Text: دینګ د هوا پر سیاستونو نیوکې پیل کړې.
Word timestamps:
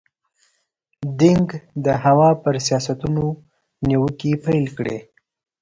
دینګ 1.19 1.49
د 1.85 1.87
هوا 2.03 2.29
پر 2.43 2.55
سیاستونو 2.67 3.25
نیوکې 3.87 4.31
پیل 4.43 4.65
کړې. 4.77 4.97